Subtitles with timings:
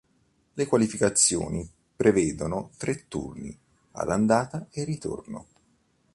[0.55, 3.55] Le qualificazioni prevedono tre turni
[3.91, 5.45] ad andata e ritorno.